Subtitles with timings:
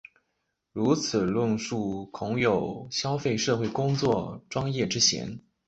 [0.73, 5.39] 如此的论述恐有消费社会工作专业之嫌。